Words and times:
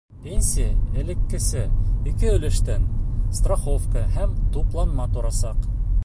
Пенсия 0.21 0.69
элеккесә 1.01 1.65
ике 2.11 2.31
өлөштән— 2.37 2.87
страховка 3.41 4.05
һәм 4.15 4.33
тупланма— 4.57 5.07
торасаҡ. 5.19 5.69